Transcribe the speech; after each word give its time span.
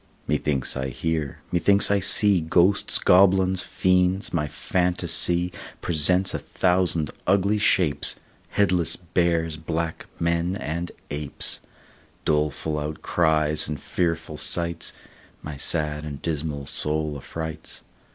Methinks 0.25 0.75
I 0.75 0.87
hear, 0.89 1.41
methinks 1.51 1.91
I 1.91 1.99
see 1.99 2.41
Ghosts, 2.41 2.97
goblins, 2.97 3.61
fiends; 3.61 4.33
my 4.33 4.47
phantasy 4.47 5.53
Presents 5.79 6.33
a 6.33 6.39
thousand 6.39 7.11
ugly 7.27 7.59
shapes, 7.59 8.15
Headless 8.49 8.95
bears, 8.95 9.57
black 9.57 10.07
men, 10.19 10.55
and 10.55 10.91
apes, 11.11 11.59
Doleful 12.25 12.79
outcries, 12.79 13.67
and 13.67 13.79
fearful 13.79 14.37
sights, 14.37 14.91
My 15.43 15.55
sad 15.55 16.03
and 16.03 16.19
dismal 16.19 16.65
soul 16.65 17.15
affrights. 17.15 17.83